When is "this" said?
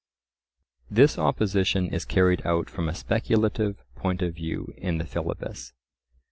0.89-1.19